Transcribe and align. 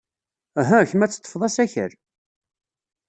Uhu, 0.59 0.79
kemm 0.89 1.03
ad 1.05 1.11
teḍḍfed 1.11 1.41
asakal. 1.47 1.91